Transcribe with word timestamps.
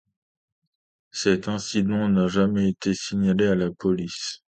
Cet 1.11 1.47
incident 1.47 2.09
n'a 2.09 2.27
jamais 2.27 2.69
été 2.69 2.91
signalé 2.95 3.45
à 3.45 3.53
la 3.53 3.69
police. 3.69 4.41